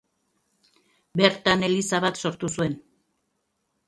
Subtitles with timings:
[1.21, 2.73] Bertan eliza bat sortu zuen.